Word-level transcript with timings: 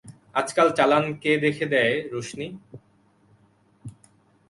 আজকাল 0.33 0.67
চালান 0.77 1.05
কে 1.21 1.31
দেখে 1.37 1.65
দেয় 1.65 1.95
রোশনি। 2.11 2.47